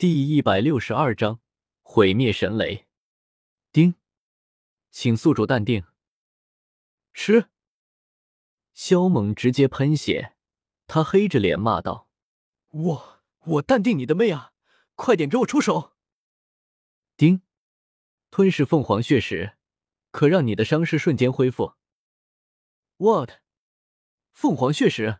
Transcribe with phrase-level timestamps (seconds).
[0.00, 1.42] 第一百六十二章
[1.82, 2.86] 毁灭神雷。
[3.70, 3.96] 丁，
[4.90, 5.84] 请宿主淡定。
[7.12, 7.50] 吃。
[8.72, 10.38] 萧猛直接喷血，
[10.86, 12.08] 他黑着脸骂道
[12.72, 14.54] ：“我我淡定你的妹啊！
[14.94, 15.92] 快点给我出手！”
[17.18, 17.42] 丁，
[18.30, 19.58] 吞噬凤凰血石，
[20.10, 21.74] 可让你的伤势瞬间恢复。
[22.96, 23.32] What？
[24.32, 25.18] 凤凰血石？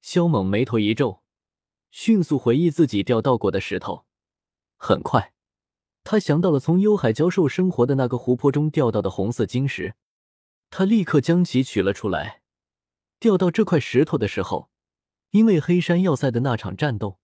[0.00, 1.24] 萧猛眉头一皱，
[1.90, 4.06] 迅速回忆自己钓到过的石头。
[4.76, 5.32] 很快，
[6.04, 9.94] 他想到了从幽海蛟兽生活的那个湖泊中钓到的红色晶石，
[10.70, 12.42] 他立刻将其取了出来。
[13.18, 14.70] 钓到这块石头的时候，
[15.30, 17.18] 因为黑山要塞的那场战斗，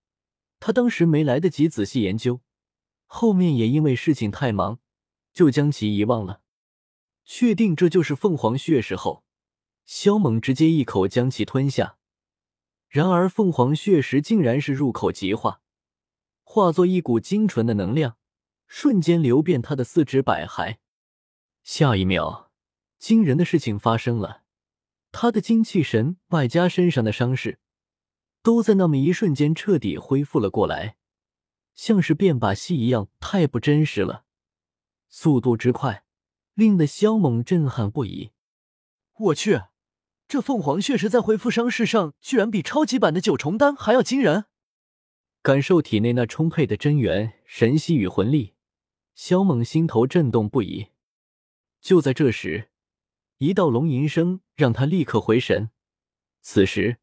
[0.61, 2.41] 他当时没来得及仔细研究，
[3.06, 4.78] 后面也因为事情太忙，
[5.33, 6.42] 就将其遗忘了。
[7.25, 9.25] 确定这就是凤凰血石后，
[9.87, 11.97] 萧猛直接一口将其吞下。
[12.96, 15.60] 然而，凤凰血石竟然是入口即化，
[16.42, 18.16] 化作一股精纯的能量，
[18.66, 20.78] 瞬间流遍他的四肢百骸。
[21.62, 22.50] 下一秒，
[22.98, 24.44] 惊人的事情发生了。
[25.12, 27.58] 他的精气神外加身上的伤势，
[28.42, 30.97] 都在那么一瞬间彻底恢复了过来，
[31.75, 34.25] 像是变把戏一样，太不真实了。
[35.10, 36.06] 速度之快，
[36.55, 38.31] 令得萧猛震撼不已。
[39.19, 39.60] 我去，
[40.28, 44.46] 这凤凰血石在恢复伤势上，居然比超级版的九重丹还要惊人！
[45.42, 48.54] 感受体内那充沛的真元神息与魂力，
[49.14, 50.88] 萧猛心头震动不已。
[51.80, 52.70] 就在这时。
[53.38, 55.69] 一道龙吟声让他立刻回神。
[56.41, 56.97] 此时，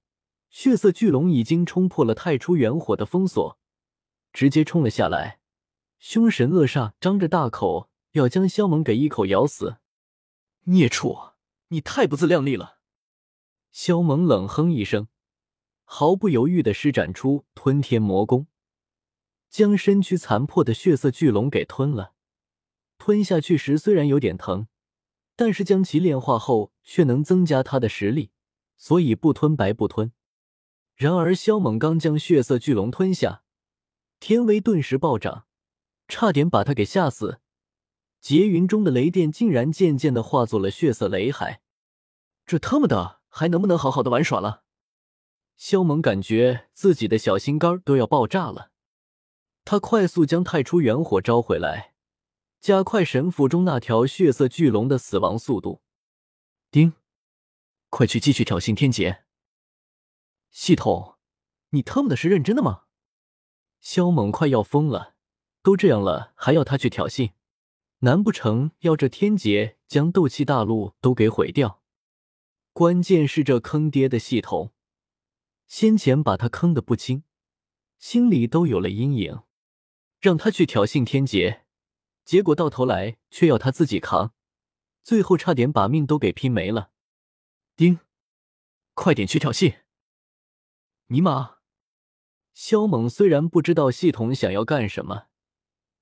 [0.49, 3.59] 血色巨龙已经冲破了太初元火的封锁，
[4.31, 5.39] 直接冲了下来，
[5.99, 9.77] 凶神恶煞，张着大口要将萧猛给一口咬死。
[10.63, 11.33] 孽畜，
[11.67, 12.79] 你太不自量力了！
[13.73, 15.09] 萧猛冷哼一声，
[15.83, 18.47] 毫不犹豫的施展出吞天魔功，
[19.49, 22.13] 将身躯残破的血色巨龙给吞了。
[22.97, 24.67] 吞下去时虽然有点疼。
[25.35, 28.29] 但是将其炼化后，却能增加他的实力，
[28.77, 30.11] 所以不吞白不吞。
[30.95, 33.43] 然而，萧猛刚将血色巨龙吞下，
[34.19, 35.47] 天威顿时暴涨，
[36.07, 37.39] 差点把他给吓死。
[38.21, 41.63] 劫云中的雷电竟然渐渐的化作了血色雷海，
[42.45, 44.63] 这他妈的还能不能好好的玩耍了？
[45.55, 48.69] 萧猛感觉自己的小心肝都要爆炸了，
[49.65, 51.95] 他快速将太初元火招回来。
[52.61, 55.81] 加快神府中那条血色巨龙的死亡速度。
[56.69, 56.93] 丁，
[57.89, 59.23] 快去继续挑衅天劫！
[60.51, 61.15] 系统，
[61.69, 62.83] 你他妈的是认真的吗？
[63.81, 65.15] 萧猛快要疯了，
[65.63, 67.33] 都这样了还要他去挑衅？
[67.99, 71.82] 难不成要这天劫将斗气大陆都给毁掉？
[72.73, 74.73] 关键是这坑爹的系统，
[75.67, 77.21] 先前把他坑的不轻，
[77.99, 79.43] 心里都有了阴影，
[80.19, 81.65] 让他去挑衅天劫。
[82.25, 84.33] 结果到头来却要他自己扛，
[85.03, 86.89] 最后差点把命都给拼没了。
[87.75, 87.99] 丁，
[88.95, 89.81] 快点去挑衅！
[91.07, 91.57] 尼玛！
[92.55, 95.27] 萧猛虽然不知道系统想要干什么，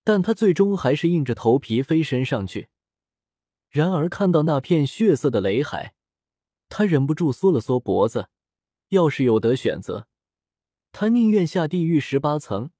[0.05, 2.69] 但他最终还是硬着头皮飞身上去。
[3.67, 5.95] 然而看到那片血色的雷海，
[6.71, 8.29] 他忍不住缩了缩脖子。
[8.89, 10.07] 要是有得选择，
[10.91, 12.71] 他宁愿下地狱十八层，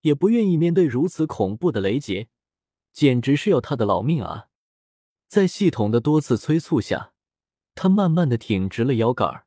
[0.00, 2.28] 也不愿意面对如此恐怖的雷劫。
[2.92, 4.48] 简直是要他的老命啊！
[5.28, 7.12] 在系统的多次催促下，
[7.74, 9.44] 他慢慢的挺直了腰杆，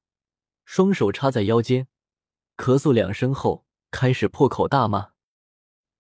[0.64, 1.88] 双手插在腰间，
[2.56, 5.12] 咳嗽两声后，开始破口大骂。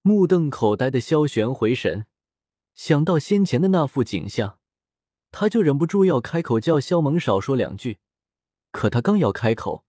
[0.02, 2.06] 目瞪口呆的萧玄回神，
[2.74, 4.59] 想到先前的那副景象，
[5.31, 8.00] 他就忍不住要开口叫萧猛少说两句。
[8.72, 9.86] 可他刚要开口，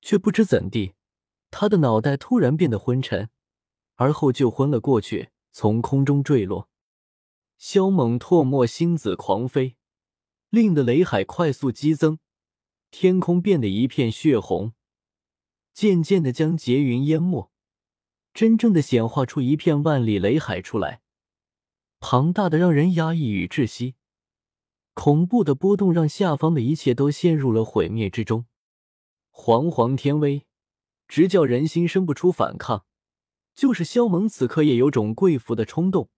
[0.00, 0.94] 却不知怎地，
[1.50, 3.28] 他的脑袋突然变得昏沉，
[3.96, 6.68] 而后就昏了过去，从空中坠落。
[7.56, 9.76] 萧猛唾沫星子狂飞，
[10.50, 12.18] 令得雷海快速激增，
[12.90, 14.72] 天空变得一片血红，
[15.72, 17.50] 渐渐的将劫云淹没，
[18.32, 21.02] 真正的显化出一片万里雷海出来，
[22.00, 23.94] 庞大的让人压抑与窒息，
[24.94, 28.46] 恐怖的波动让下方的一切都陷入了毁灭之中，
[29.30, 30.46] 煌煌天威，
[31.06, 32.86] 直叫人心生不出反抗。
[33.54, 36.10] 就是萧猛此刻也有种跪服的冲动。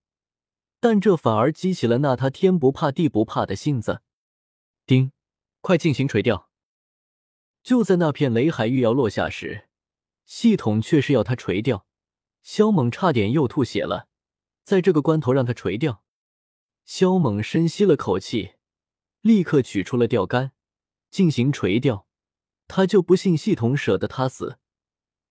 [0.78, 4.02] 但这反而激起了那他天不怕地不怕的性子。
[4.86, 5.12] 丁，
[5.60, 6.50] 快进行垂钓！
[7.62, 9.68] 就在那片雷海欲要落下时，
[10.24, 11.86] 系统却是要他垂钓。
[12.42, 14.08] 萧猛差点又吐血了。
[14.62, 16.02] 在这个关头让他垂钓，
[16.84, 18.55] 萧猛深吸了口气，
[19.26, 20.52] 立刻取出了钓竿，
[21.10, 22.06] 进行垂钓。
[22.68, 24.60] 他就不信系统舍得他死，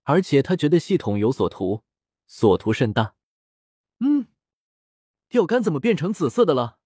[0.02, 1.82] 而且他觉得系统有所图，
[2.26, 3.14] 所图甚大。
[4.00, 4.28] 嗯，
[5.30, 6.78] 钓竿怎么变成紫色的了？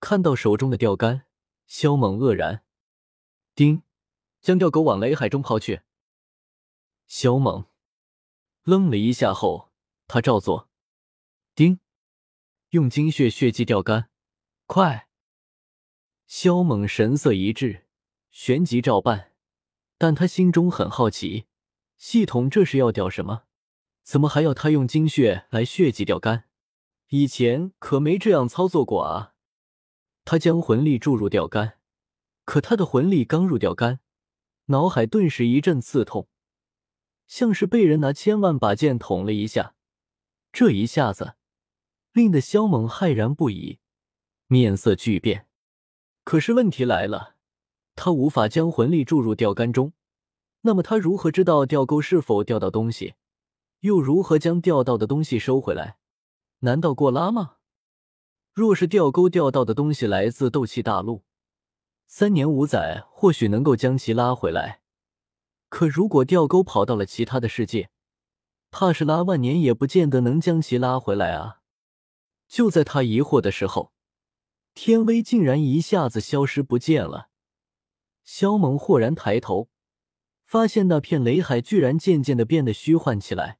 [0.00, 1.26] 看到手中的钓竿，
[1.68, 2.64] 萧猛愕然。
[3.54, 3.84] 丁，
[4.40, 5.82] 将钓钩往雷海中抛去。
[7.06, 7.66] 萧猛
[8.64, 9.70] 愣了一下后，
[10.08, 10.68] 他照做。
[11.54, 11.78] 丁，
[12.70, 14.10] 用精血血祭钓竿，
[14.66, 15.07] 快！
[16.28, 17.86] 萧猛神色一滞，
[18.30, 19.32] 旋即照办。
[19.96, 21.46] 但他心中很好奇，
[21.96, 23.44] 系统这是要钓什么？
[24.02, 26.44] 怎么还要他用精血来血祭钓竿？
[27.08, 29.32] 以前可没这样操作过啊！
[30.26, 31.78] 他将魂力注入钓竿，
[32.44, 34.00] 可他的魂力刚入钓竿，
[34.66, 36.28] 脑海顿时一阵刺痛，
[37.26, 39.74] 像是被人拿千万把剑捅了一下。
[40.52, 41.36] 这一下子，
[42.12, 43.78] 令得萧猛骇然不已，
[44.46, 45.47] 面色巨变。
[46.28, 47.36] 可是问题来了。
[47.96, 49.94] 他无法将魂力注入钓竿中，
[50.60, 53.14] 那么他如何知道钓钩是否钓到东西？
[53.80, 55.96] 又如何将钓到的东西收回来？
[56.58, 57.54] 难道过拉吗？
[58.52, 61.24] 若是钓钩钓到的东西来自斗气大陆，
[62.06, 64.82] 三年五载或许能够将其拉回来。
[65.70, 67.88] 可如果钓钩跑到了其他的世界，
[68.70, 71.62] 怕是拉万年也不见得能将其拉回来啊！
[72.46, 73.92] 就在他疑惑的时候，
[74.80, 77.30] 天威竟然一下子消失不见了。
[78.22, 79.70] 萧猛豁然抬头，
[80.44, 83.58] 发现那片雷海居然渐渐的变得虚幻起来，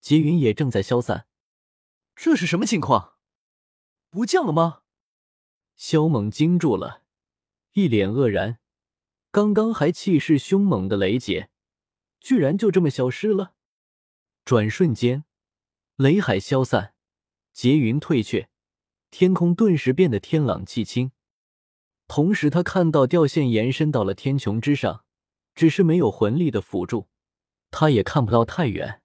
[0.00, 1.26] 劫云也正在消散。
[2.16, 3.18] 这是什么情况？
[4.08, 4.80] 不降了吗？
[5.76, 7.02] 萧猛惊住了，
[7.74, 8.58] 一脸愕然。
[9.30, 11.50] 刚刚还气势凶猛的雷劫，
[12.20, 13.52] 居然就这么消失了。
[14.46, 15.26] 转瞬间，
[15.96, 16.94] 雷海消散，
[17.52, 18.48] 劫云退却，
[19.10, 21.12] 天空顿时变得天朗气清。
[22.06, 25.04] 同时，他看到吊线延伸到了天穹之上，
[25.54, 27.08] 只是没有魂力的辅助，
[27.70, 29.02] 他也看不到太远。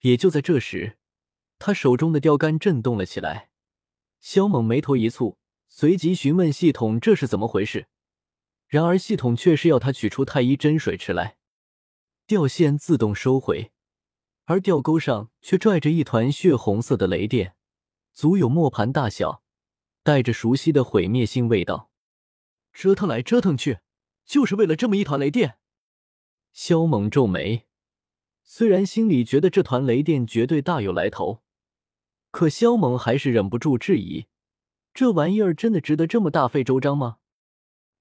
[0.00, 0.98] 也就在这时，
[1.58, 3.50] 他手中的钓竿震动了起来。
[4.18, 5.36] 萧猛眉头一蹙，
[5.68, 7.88] 随即询问系统这是怎么回事。
[8.66, 11.38] 然而系统却是要他取出太医真水池来。
[12.26, 13.72] 钓线自动收回，
[14.44, 17.56] 而钓钩上却拽着一团血红色的雷电，
[18.12, 19.42] 足有磨盘大小，
[20.02, 21.90] 带着熟悉的毁灭性味道。
[22.72, 23.80] 折腾来折腾去，
[24.24, 25.58] 就是为了这么一团雷电。
[26.52, 27.66] 萧猛皱眉，
[28.42, 31.42] 虽然心里觉得这团雷电绝对大有来头，
[32.30, 34.26] 可萧猛还是忍不住质疑：
[34.92, 37.18] 这玩意儿真的值得这么大费周章吗？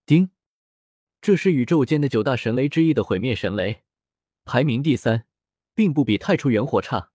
[0.06, 0.32] 丁，
[1.22, 3.84] 这是宇宙间的九大神雷之一的毁灭神雷，
[4.46, 5.28] 排名第三，
[5.76, 7.12] 并不比太初元火差。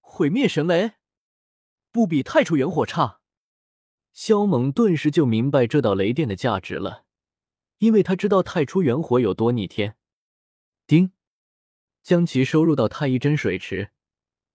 [0.00, 0.92] 毁灭神雷，
[1.92, 3.20] 不比太初元火差。
[4.12, 7.04] 萧猛顿时就明白这道雷电的价值了，
[7.78, 9.96] 因为他知道太初元火有多逆天。
[10.86, 11.12] 丁，
[12.02, 13.90] 将其收入到太一真水池，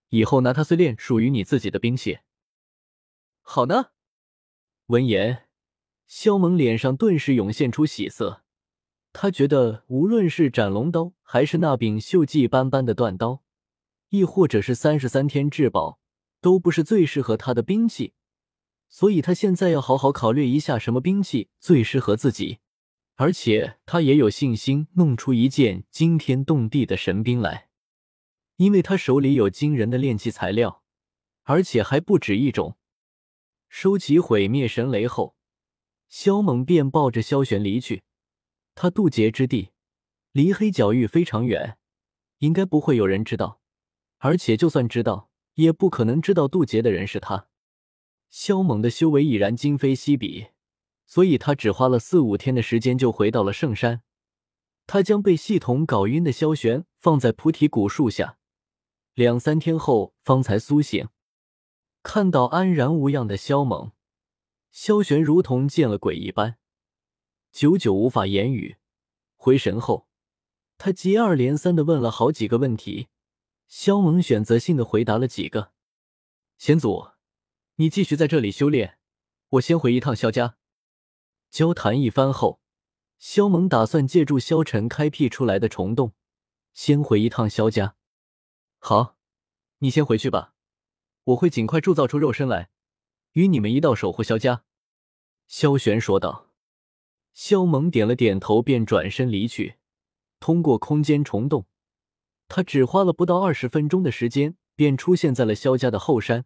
[0.10, 2.20] 以后拿它碎炼属于你自己的兵器。
[3.42, 3.92] 好呢。
[4.88, 5.48] 闻言，
[6.06, 8.44] 萧猛脸上顿时涌现出喜色，
[9.12, 13.44] 他觉得无论是斩龙刀，还是那柄锈迹斑斑的断刀，
[14.10, 16.00] 亦或者是三十三天至宝，
[16.42, 18.14] 都不是最适合他的兵器。
[18.88, 22.60] 所以他现在要好好考虑一下什么兵器最适合自己，
[23.16, 27.70] 而且他也有信心弄出一件惊天动地的神兵来，
[28.58, 30.84] 因为他手里有惊人的炼器材料，
[31.44, 32.78] 而且还不止一种。
[33.68, 35.36] 收起毁灭神雷后，
[36.08, 38.04] 萧猛便抱着萧玄离去。
[38.76, 39.72] 他渡劫之地
[40.32, 41.78] 离黑角域非常远，
[42.38, 43.60] 应该不会有人知道，
[44.20, 47.48] 而且就算知道，也不可能知道渡劫的人是他。
[48.30, 50.48] 萧猛的修为已然今非昔比，
[51.06, 54.02] 所以他只花了四五天的时间就回到了圣山。
[54.88, 58.38] 他将被系统搞晕的萧玄放在菩提古树下，
[59.14, 61.08] 两三天后方才苏醒。
[62.04, 63.92] 看到安然无恙的萧猛，
[64.72, 66.58] 萧玄如同见了鬼一般，
[67.52, 68.76] 久久无法言语。
[69.38, 70.08] 回神后，
[70.78, 73.08] 他接二连三的问了好几个问题，
[73.68, 75.72] 萧猛选择性的回答了几个。
[76.58, 77.10] 先祖。
[77.78, 79.00] 你继续在这里修炼，
[79.50, 80.56] 我先回一趟萧家。
[81.50, 82.62] 交谈一番后，
[83.18, 86.14] 萧猛打算借助萧晨开辟出来的虫洞，
[86.72, 87.98] 先回一趟萧家。
[88.80, 89.18] 好，
[89.80, 90.54] 你先回去吧，
[91.26, 92.70] 我会尽快铸造出肉身来，
[93.34, 94.64] 与你们一道守护萧家。”
[95.48, 96.50] 萧玄说道。
[97.34, 99.76] 萧猛点了点头，便转身离去。
[100.40, 101.68] 通过空间虫洞，
[102.48, 106.46] 他只花了不到二十分钟的时间，便出现在了萧家的后山。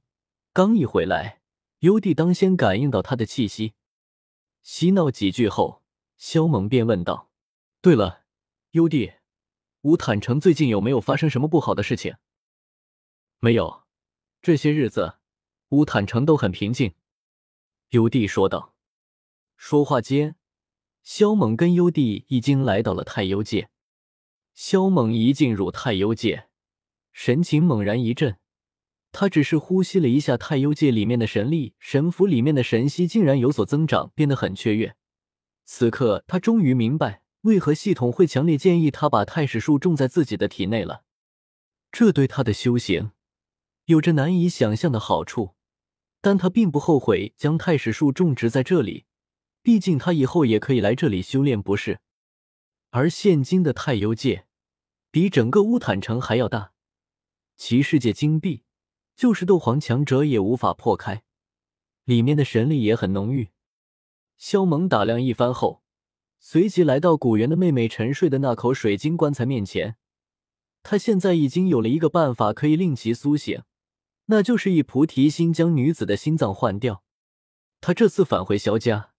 [0.53, 1.41] 刚一回来，
[1.79, 3.73] 幽帝当先感应到他的气息，
[4.61, 5.83] 嬉闹几句后，
[6.17, 7.29] 萧猛便问道
[7.81, 8.25] ：“对了，
[8.71, 9.13] 幽帝，
[9.81, 12.15] 吴坦诚最近有没有发生什么不好的事情？”
[13.39, 13.83] 没有，
[14.41, 15.15] 这些日子
[15.69, 16.93] 乌坦城都很平静。”
[17.91, 18.75] 幽帝说道。
[19.55, 20.37] 说话间，
[21.03, 23.69] 萧猛跟幽帝已经来到了太幽界。
[24.61, 26.49] 萧猛一进入太幽界，
[27.13, 28.35] 神情猛然一震。
[29.13, 34.97] 他只是呼吸了一下太幽界里面的神力，神符里面的神息竟然有所增长，变得很雀跃。
[35.63, 41.05] 此刻，他终于明白为何系统会强烈建议他把太史术种在自己的体内了。
[41.89, 43.11] 这对他的修行
[43.85, 45.55] 有着难以想象的好处，
[46.19, 49.05] 但他并不后悔将太史术种植在这里。
[49.61, 52.01] 毕竟他以后也可以来这里修炼，不是？
[52.89, 54.47] 而现今的太幽界
[55.11, 56.71] 比整个乌坦城还要大，
[57.55, 58.63] 其世界金币
[59.15, 61.23] 就是斗皇强者也无法破开，
[62.03, 63.49] 里面的神力也很浓郁。
[64.37, 65.83] 萧猛打量一番后，
[66.39, 69.97] 随即来到古元的妹妹沉睡的那口水晶棺材面前。
[70.83, 73.63] 他现在已经有了一个办法可以令其苏醒，
[74.27, 77.03] 那就是以菩提心将女子的心脏换掉。
[77.81, 79.11] 他这次返回萧家。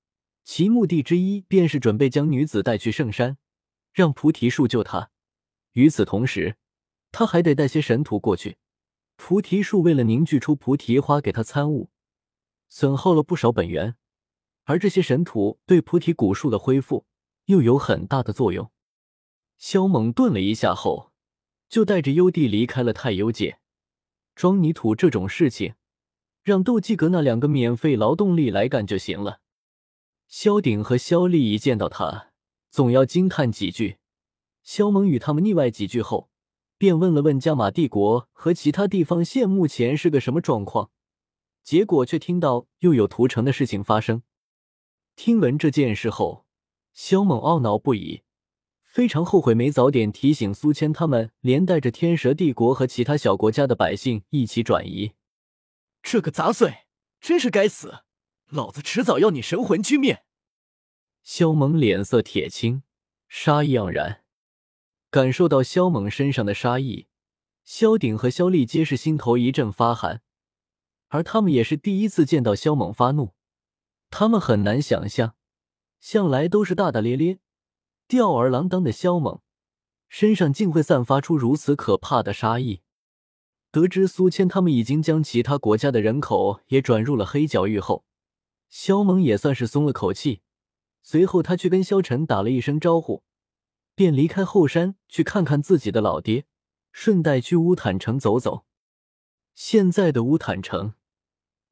[0.42, 3.36] 其目的之一便是准备将女子带去圣山，
[3.92, 5.09] 让菩提树救她。
[5.72, 6.56] 与此同时，
[7.12, 8.58] 他还得带些神土过去。
[9.16, 11.90] 菩提树为了凝聚出菩提花给他参悟，
[12.68, 13.96] 损耗了不少本源，
[14.64, 17.06] 而这些神土对菩提古树的恢复
[17.44, 18.70] 又有很大的作用。
[19.58, 21.12] 萧猛顿了一下后，
[21.68, 23.60] 就带着幽帝离开了太幽界。
[24.34, 25.74] 装泥土这种事情，
[26.42, 29.40] 让斗技阁那两个免费劳动力来干就行了。
[30.26, 32.32] 萧鼎和萧丽一见到他，
[32.70, 33.98] 总要惊叹几句。
[34.72, 36.30] 萧猛与他们腻歪几句后，
[36.78, 40.92] 便问了问加玛帝国和其他地方县目前是个什么状况。
[41.64, 44.22] 结果却听到又有屠城的事情发生。
[45.16, 46.46] 听闻这件事后，
[46.92, 48.22] 萧猛懊恼不已，
[48.84, 55.14] 非常后悔没早点提醒苏谦他们，连带着天蛇帝国和其他小国家的百姓一起转移。
[56.00, 56.86] 这个杂碎，
[57.20, 58.04] 真是该死！
[58.50, 60.22] 老子迟早要你神魂俱灭！
[61.24, 62.84] 萧猛脸色铁青，
[63.28, 64.22] 杀意盎然。
[65.10, 67.08] 感受到萧猛身上的杀意，
[67.64, 70.22] 萧鼎和萧丽皆是心头一阵发寒。
[71.08, 73.34] 而他们也是第一次见到萧猛发怒，
[74.08, 75.34] 他们很难想象，
[75.98, 77.40] 向来都是大大咧咧、
[78.06, 79.40] 吊儿郎当的萧猛，
[80.08, 82.82] 身上竟会散发出如此可怕的杀意。
[83.72, 88.04] 得知苏谦他们已经将其他国家的人口也转入了黑角域后，
[88.68, 90.42] 萧猛也算是松了口气，
[91.02, 93.24] 随后他去跟萧晨打了一声招呼，
[93.94, 96.46] 便离开后山去看看自己的老爹，
[96.92, 98.64] 顺带去乌坦城走走。
[99.54, 100.94] 现在的乌坦城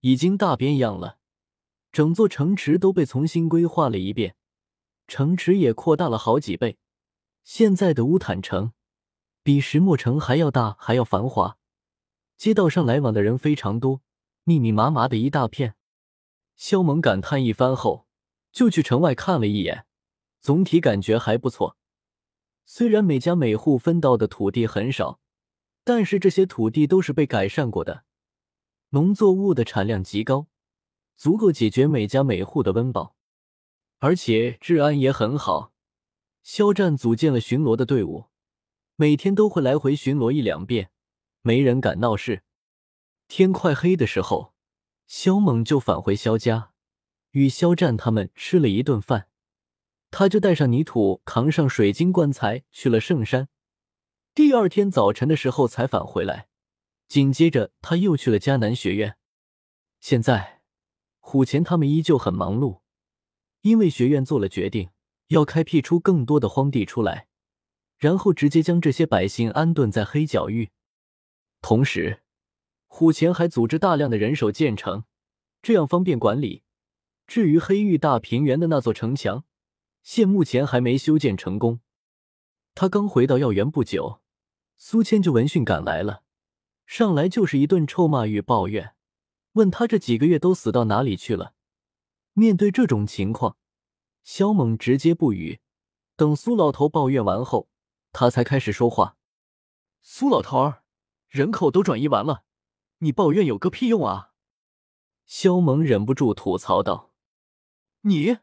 [0.01, 1.19] 已经大变样了，
[1.91, 4.37] 整座城池都被重新规划了一遍，
[5.07, 6.77] 城池也扩大了好几倍。
[7.45, 8.73] 现在的乌坦城
[9.43, 11.57] 比石墨城还要大，还要繁华，
[12.37, 14.03] 街道上来往的人非常多，
[14.45, 15.77] 密密麻麻的一大片。
[16.55, 18.07] 萧猛感叹一番后，
[18.53, 19.87] 就去城外看了一眼，
[20.43, 21.78] 总体感觉还不错。
[22.71, 25.21] 虽然每家每户分到的土地很少，
[25.85, 28.05] 但是这些土地都是被改善过的，
[28.91, 30.49] 农作物的产量极高，
[31.17, 33.17] 足够解决每家每户的温饱，
[34.01, 35.73] 而且治安也很好。
[36.43, 38.27] 肖战组建了巡逻的队伍，
[38.97, 40.91] 每天都会来回巡逻一两遍，
[41.41, 42.43] 没人敢闹事。
[43.29, 44.53] 天快黑的时候。
[45.07, 46.73] 肖猛就返回肖家，
[47.31, 49.29] 与肖战他们吃了一顿饭，
[50.11, 53.49] 他就带上泥土，扛上水晶棺材去了圣山。
[54.35, 56.49] 第二天早晨的时候才返回来，
[57.09, 59.17] 紧接着他又去了迦南学院。
[60.01, 60.63] 现在
[61.19, 62.81] 虎钳他们依旧很忙碌，
[63.63, 64.91] 因为学院做了决定，
[65.29, 67.27] 要开辟出更多的荒地出来，
[67.99, 70.71] 然后直接将这些百姓安顿在黑角域，
[71.61, 72.23] 同时。
[72.91, 75.05] 虎钳还组织大量的人手建城，
[75.61, 76.63] 这样方便管理。
[77.27, 79.45] 至于黑域大平原的那座城墙，
[80.11, 81.81] 现目前还没修建成功。
[82.75, 84.23] 他刚回到药园不久，
[84.79, 86.23] 苏谦就闻讯赶来了，
[86.87, 88.95] 上来就是一顿臭骂与抱怨，
[89.53, 91.53] 问他这几个月都死到哪里去了。
[92.33, 93.59] 面对这种情况，
[94.25, 95.61] 肖猛直接不语。
[96.17, 97.69] 等苏老头抱怨完后，
[98.13, 99.19] 他才开始说话
[100.01, 100.85] ：“苏老头儿，
[101.29, 102.45] 人口都转移完了。”
[103.01, 104.33] 你抱怨有个屁用啊！
[105.27, 107.13] 肖猛忍不住吐槽道
[108.09, 108.39] ：“你，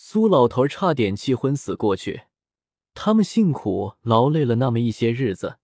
[0.00, 2.26] 苏老头差点气昏死过去。
[2.94, 5.58] 他们辛苦劳累了那么一些日子，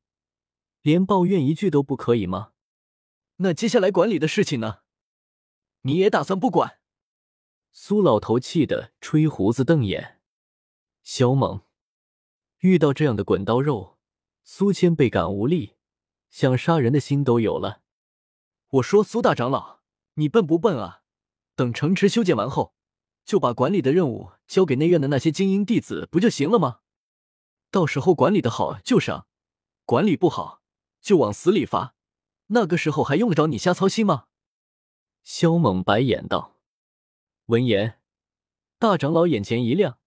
[0.83, 2.51] 连抱怨一句都不可以吗？
[3.37, 4.79] 那接下来管理的事情呢？
[5.83, 6.81] 你也打算不管？”
[7.71, 10.21] 苏老头气得吹胡子瞪眼。
[11.05, 11.63] 小猛
[12.59, 13.99] 遇到这样的滚刀肉，
[14.43, 15.77] 苏谦倍感无力。
[16.29, 17.83] 想杀人的心都有了。
[18.71, 19.79] 我说苏大长老，
[20.15, 21.03] 你笨不笨啊？
[21.55, 22.75] 等城池修建完后，
[23.25, 26.81] 就把管理的任务交给内院的那些精英弟子，不就行了吗？
[27.71, 29.27] 到时候管理的好就赏，
[29.85, 30.63] 管理不好
[31.01, 31.95] 就往死里罚。
[32.49, 34.27] 那个时候还用得着你瞎操心吗？
[35.23, 36.57] 萧猛白眼道。
[37.47, 37.99] 闻言，
[38.79, 39.99] 大长老眼前一亮，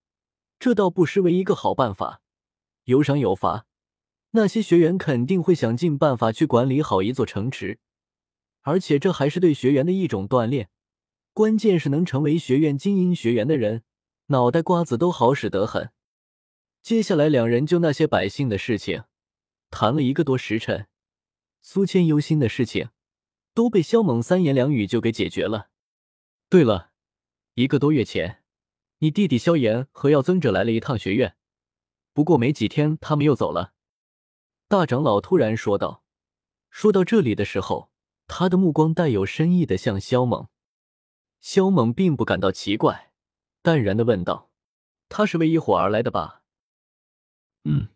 [0.59, 2.21] 这倒不失为一个好办法。
[2.83, 3.65] 有赏有罚，
[4.31, 7.79] 那些学员肯定会想尽办法去管理好一座城池，
[8.61, 10.69] 而且这还是对学员的一种锻炼。
[11.37, 13.83] 关键是能成为学院精英学员的人，
[14.29, 15.91] 脑袋瓜子都好使得很。
[16.81, 19.03] 接下来，两人就那些百姓的事情
[19.69, 20.87] 谈了一个多时辰。
[21.61, 22.89] 苏谦忧心的事情
[23.53, 25.69] 都被萧猛三言两语就给解决了。
[26.49, 26.89] 对了，
[27.53, 28.41] 一个多月前，
[28.97, 31.37] 你弟弟萧炎和药尊者来了一趟学院，
[32.13, 33.73] 不过没几天他们又走了。
[34.67, 36.03] 大长老突然说道。
[36.71, 37.91] 说到这里的时候，
[38.25, 40.47] 他的目光带有深意的向萧猛。
[41.49, 43.13] 萧猛并不感到奇怪，
[43.61, 44.49] 淡然的问道
[45.07, 46.43] ：“他是为一伙而来的吧？”
[47.63, 47.87] 嗯，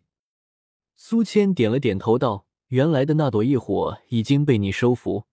[0.96, 5.26] 苏谦点了点头道：“原来的那朵异火已经被你收服，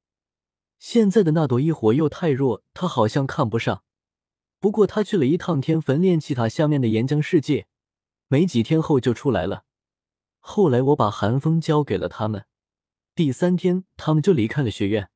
[0.78, 3.86] 现在的那朵异火又太弱，他好像看不上。
[4.60, 7.68] 不过他去了一趟天焚炼气塔下面的岩浆世界，
[8.28, 9.64] 没几天后就出来了。
[10.40, 12.46] 后来我把寒风交给了他们，
[13.16, 15.10] 第三天他们就离开了学院，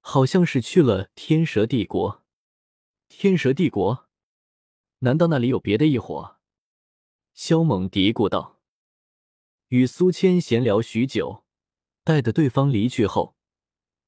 [0.00, 2.22] 好像是去了天蛇帝国。
[3.18, 4.10] 天蛇帝国？
[4.98, 6.36] 难道那里有别的异火？”
[7.32, 8.60] 萧猛嘀咕道。
[9.68, 11.42] 与苏谦闲聊许久，
[12.04, 13.34] 待得对方离去后，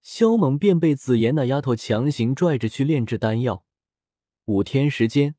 [0.03, 3.65] 萧猛便被紫妍那丫头强行拽着去炼制丹药。
[4.45, 5.37] 五天时间，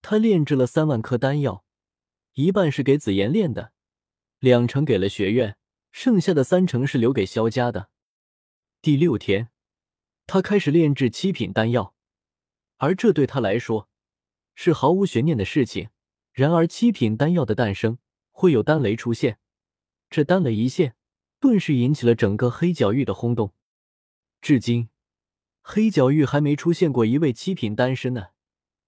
[0.00, 1.64] 他炼制了三万颗丹药，
[2.34, 3.72] 一半是给紫妍炼的，
[4.38, 5.56] 两成给了学院，
[5.90, 7.90] 剩下的三成是留给萧家的。
[8.80, 9.50] 第六天，
[10.28, 11.96] 他开始炼制七品丹药，
[12.80, 13.88] 而这对他来说
[14.54, 15.90] 是毫无悬念的事情。
[16.32, 17.98] 然而，七品丹药的诞生
[18.30, 19.38] 会有丹雷出现。
[20.08, 20.96] 这丹雷一现，
[21.38, 23.52] 顿时引起了整个黑角域的轰动。
[24.40, 24.88] 至今，
[25.60, 28.28] 黑角域还没出现过一位七品丹师呢，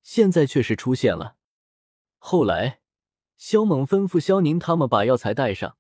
[0.02, 1.36] 现在却是出现了。
[2.18, 2.80] 后来，
[3.36, 5.76] 萧猛吩咐萧宁他们把药材带上，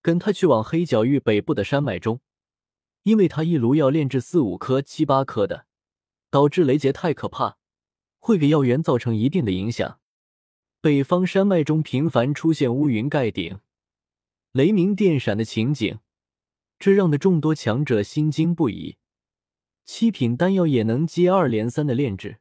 [0.00, 2.20] 跟他去往黑角域北部的山脉中，
[3.02, 5.66] 因为他一炉要炼制四五颗、七八颗的，
[6.30, 7.58] 导致雷劫太可怕，
[8.18, 9.98] 会给药源造成一定的影响。
[10.80, 13.60] 北方山脉中频繁出现乌云盖顶。
[14.52, 15.98] 雷鸣电闪的情景，
[16.78, 18.96] 这让的众多强者心惊不已。
[19.84, 22.38] 七品丹药也能接二连三的炼制。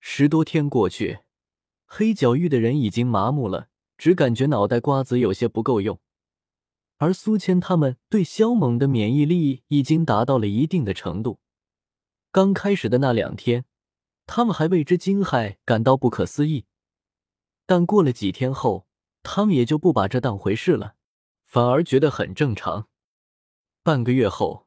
[0.00, 1.18] 十多天过去，
[1.86, 6.00] 黑角域的人已经麻木了，只感觉脑袋瓜子有些不够用。
[6.98, 11.40] 而苏谦他们对萧猛的免疫力已经达到了一定的程度。
[12.32, 13.66] 刚开始的那两天，
[14.24, 16.64] 他们还为之惊骇，感到不可思议。
[17.66, 18.86] 但过了几天后，
[19.22, 20.94] 他们也就不把这当回事了。
[21.44, 22.88] 反而觉得很正常。
[23.82, 24.66] 半个月后，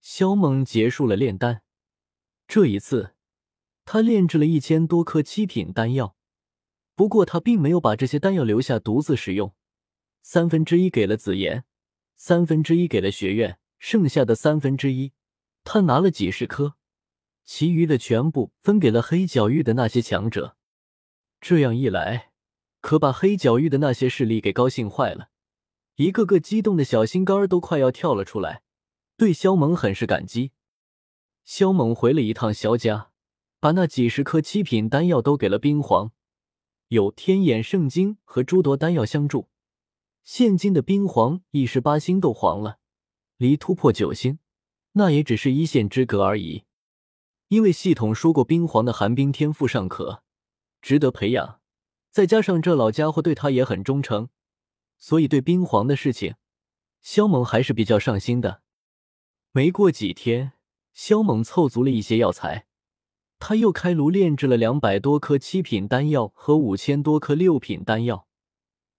[0.00, 1.62] 肖猛结束了炼丹。
[2.48, 3.14] 这一次，
[3.84, 6.16] 他炼制了一千多颗七品丹药。
[6.96, 9.54] 不过，他并没有把这些丹药留下独自使用，
[10.22, 11.64] 三分之一给了紫妍，
[12.16, 15.12] 三分之一给了学院，剩下的三分之一，
[15.62, 16.75] 他拿了几十颗，
[17.46, 20.56] 其余的全部分给了黑角域的那些强者。
[21.40, 22.32] 这样一来，
[22.82, 25.30] 可把黑角域的那些势力给高兴坏了。
[25.94, 28.62] 一个个激动的小心肝都快要跳了出来，
[29.16, 30.52] 对萧猛很是感激。
[31.44, 33.12] 萧猛回了一趟萧家，
[33.60, 36.12] 把那几十颗七品丹药都给了冰皇，
[36.88, 39.48] 有天眼圣经和诸多丹药相助，
[40.22, 42.78] 现今的冰皇已是八星斗皇了，
[43.38, 44.38] 离突破九星
[44.92, 46.65] 那也只是一线之隔而已。
[47.48, 50.22] 因为系统说过，冰皇的寒冰天赋尚可，
[50.82, 51.60] 值得培养，
[52.10, 54.28] 再加上这老家伙对他也很忠诚。
[54.98, 56.34] 所以，对冰皇的事情，
[57.02, 58.62] 萧猛还是比较上心的。
[59.52, 60.52] 没过几天，
[60.92, 62.66] 萧猛凑足了一些药材，
[63.38, 68.26] 他又开炉炼制了两百多颗七品丹药和五千多颗六品丹药。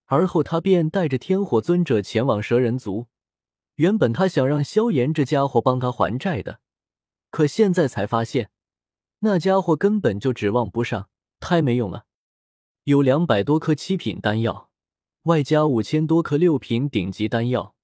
[0.06, 3.08] 而后，他便带着天火尊者前往蛇人族。
[3.76, 6.62] 原本他想让萧炎这家伙帮他还债的，
[7.30, 8.52] 可现在才发现，
[9.20, 11.10] 那家伙根本就指望不上，
[11.40, 12.06] 太没用了。
[12.84, 14.68] 有两百多颗七品丹药。
[15.24, 17.76] 外加五千多颗六品顶级丹药，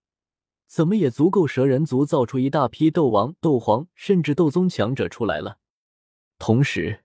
[0.66, 5.58] 怎么也足够蛇人族造出一大批斗王、斗皇甚至斗宗强者出来了。
[6.40, 7.04] 同时，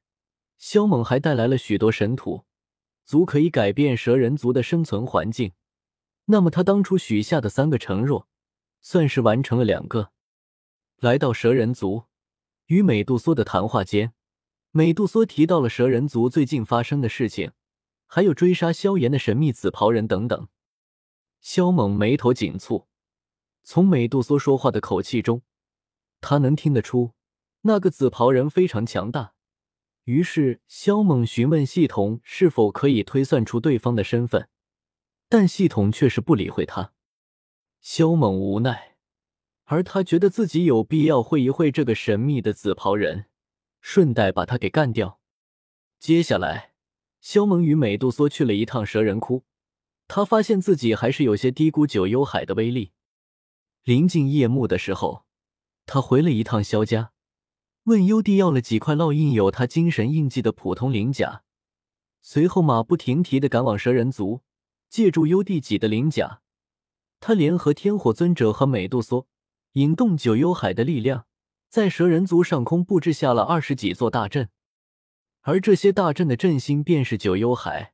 [0.57, 2.45] 萧猛还带来了许多神土，
[3.05, 5.51] 足可以改变蛇人族的生存环境。
[6.27, 8.29] 那么，他当初许下的三个承诺，
[8.81, 10.13] 算是完成了两个。
[11.01, 12.05] 来到蛇人族，
[12.69, 14.13] 与美杜莎的谈话间，
[14.73, 17.53] 美杜莎提到了蛇人族最近发生的事情，
[18.07, 20.49] 还有追杀萧炎的神秘紫袍人等等。
[21.41, 22.85] 萧猛眉头紧蹙，
[23.63, 25.41] 从美杜莎说话的口气中，
[26.21, 27.15] 他能听得出
[27.63, 29.33] 那个紫袍人非常强大。
[30.05, 34.51] 于是，萧猛询问系统是否可以推算出对方的身份，
[35.31, 36.93] 但系统却是不理会他。
[37.81, 38.88] 萧猛无奈，
[39.71, 43.27] 而他觉得自己有必要会一会这个神秘的紫袍人，
[43.83, 45.21] 顺带把他给干掉。
[46.01, 46.73] 接下来，
[47.21, 49.45] 萧猛与美杜莎去了一趟蛇人窟，
[50.07, 52.93] 他发现自己还是有些低估九幽海的威力。
[53.85, 55.27] 临近夜幕的时候，
[55.85, 57.13] 他回了一趟萧家。
[57.85, 61.43] 问幽帝要了几块烙印有他精神印记的普通灵甲，
[62.23, 64.41] 随后马不停蹄的赶往蛇人族，
[64.89, 66.41] 借助幽帝己的灵甲，
[67.21, 69.27] 他联合天火尊者和美杜莎，
[69.79, 71.27] 引动九幽海的力量，
[71.69, 74.51] 在蛇人族上空布置下了二十几座大阵，
[75.43, 77.93] 而这些大阵的阵心便是九幽海，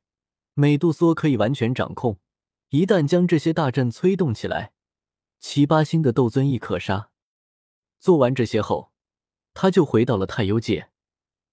[0.55, 2.19] 美杜莎可以完全掌控。
[2.69, 4.73] 一旦将这些大阵催动起来，
[5.39, 7.11] 七八星的斗尊亦可杀。
[7.99, 8.91] 做完这些后。
[9.53, 10.89] 他就回到了太幽界，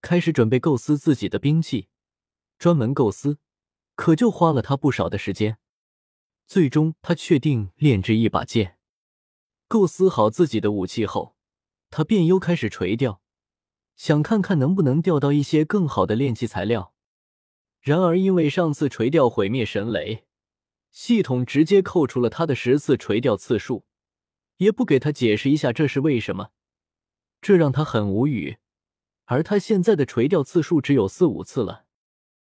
[0.00, 1.88] 开始准备构思自己的兵器。
[2.58, 3.38] 专门构思，
[3.94, 5.58] 可就花了他不少的时间。
[6.48, 8.78] 最终，他确定炼制一把剑。
[9.72, 11.34] 构思好自己的武器后，
[11.88, 13.22] 他便又开始垂钓，
[13.96, 16.92] 想看看能不能钓到一些更好的炼器材料。
[17.80, 20.26] 然而，因为上次垂钓毁灭神雷，
[20.90, 23.86] 系统直接扣除了他的十次垂钓次数，
[24.58, 26.50] 也不给他解释一下这是为什么。
[27.40, 28.58] 这让他很无语，
[29.24, 31.81] 而他现在的垂钓次数只有四五次了。